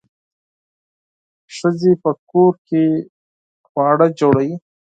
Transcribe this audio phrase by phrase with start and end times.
[1.55, 2.83] ښځې په کور کې
[3.67, 4.51] خواړه جوړوي.